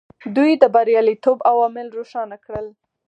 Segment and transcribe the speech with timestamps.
[0.35, 2.67] دوی د بریالیتوب عوامل روښانه کړل.